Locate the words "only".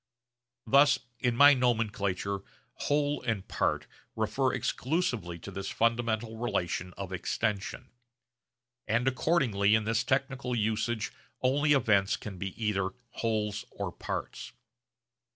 11.43-11.73